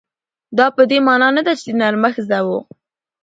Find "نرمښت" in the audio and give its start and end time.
1.79-2.21